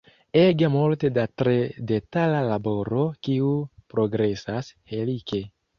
[0.43, 1.53] Ege multe da tre
[1.91, 3.53] detala laboro, kiu
[3.95, 5.47] progresas helike.